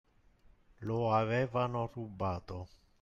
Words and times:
Lo 0.79 1.13
avevano 1.13 1.87
rubato 1.93 2.67